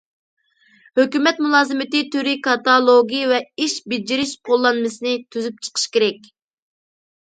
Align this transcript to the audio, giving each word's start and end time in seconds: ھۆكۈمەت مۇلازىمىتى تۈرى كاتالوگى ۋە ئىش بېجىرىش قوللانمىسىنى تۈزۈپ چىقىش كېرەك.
ھۆكۈمەت 0.99 1.41
مۇلازىمىتى 1.47 2.01
تۈرى 2.17 2.33
كاتالوگى 2.49 3.21
ۋە 3.35 3.39
ئىش 3.61 3.79
بېجىرىش 3.95 4.35
قوللانمىسىنى 4.51 5.17
تۈزۈپ 5.33 5.65
چىقىش 5.71 5.91
كېرەك. 5.97 6.31